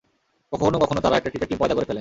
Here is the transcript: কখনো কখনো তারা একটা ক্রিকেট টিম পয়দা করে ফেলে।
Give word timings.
কখনো 0.53 0.77
কখনো 0.79 0.99
তারা 1.01 1.15
একটা 1.17 1.29
ক্রিকেট 1.29 1.47
টিম 1.49 1.57
পয়দা 1.57 1.75
করে 1.75 1.79
ফেলে। 1.79 1.89